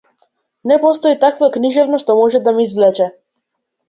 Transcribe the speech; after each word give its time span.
Не 0.69 0.77
постои 0.85 1.17
таква 1.23 1.49
книжевност 1.57 2.05
што 2.05 2.15
може 2.21 2.41
да 2.47 2.55
ме 2.57 2.65
извлече. 2.69 3.09